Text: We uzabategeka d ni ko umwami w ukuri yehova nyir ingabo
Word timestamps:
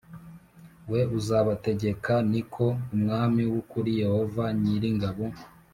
We 0.89 0.99
uzabategeka 1.17 2.13
d 2.21 2.23
ni 2.31 2.41
ko 2.53 2.65
umwami 2.95 3.41
w 3.51 3.55
ukuri 3.61 3.89
yehova 4.01 4.43
nyir 4.61 4.83
ingabo 4.91 5.25